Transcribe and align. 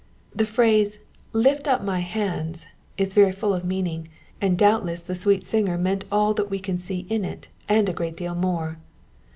The 0.33 0.47
phrase 0.47 0.97
lift 1.31 1.67
up 1.67 1.83
my 1.83 1.99
hands" 1.99 2.65
is 2.97 3.13
very 3.13 3.31
full 3.31 3.53
of 3.53 3.63
meaning, 3.63 4.07
and 4.41 4.57
doubtless 4.57 5.03
the 5.03 5.13
sweet 5.13 5.43
singer 5.43 5.77
meant 5.77 6.05
all 6.11 6.33
that 6.33 6.49
we 6.49 6.57
can 6.57 6.79
see 6.79 7.05
in 7.07 7.23
it, 7.23 7.49
and 7.69 7.87
a 7.87 7.93
great 7.93 8.17
deal 8.17 8.33
more. 8.33 8.79